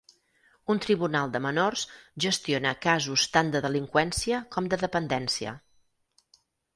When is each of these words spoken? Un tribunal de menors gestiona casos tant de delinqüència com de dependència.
Un 0.73 0.79
tribunal 0.83 1.33
de 1.33 1.41
menors 1.47 1.83
gestiona 2.25 2.71
casos 2.85 3.25
tant 3.35 3.51
de 3.57 3.61
delinqüència 3.65 4.39
com 4.57 4.71
de 4.73 4.81
dependència. 4.85 5.53